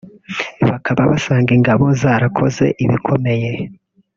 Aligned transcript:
bakaba 0.69 1.01
basanga 1.11 1.49
ingabo 1.57 1.85
zarakoze 2.01 2.65
ibikomeye 2.83 3.51